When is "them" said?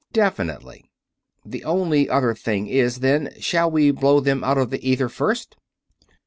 4.19-4.43